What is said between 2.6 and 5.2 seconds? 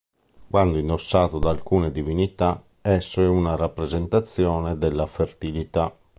esso è una rappresentazione della